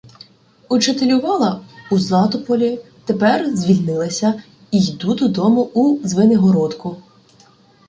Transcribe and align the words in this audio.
Учителювала 0.69 1.65
у 1.91 1.99
Златополі, 1.99 2.79
тепер 3.05 3.55
звільнилася 3.55 4.43
і 4.71 4.83
йду 4.83 5.13
додому 5.15 5.61
у 5.63 6.07
Звенигородку. 6.07 6.97